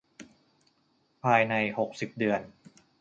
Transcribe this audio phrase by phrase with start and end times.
[1.23, 2.41] ภายใน หกสิบ เดือน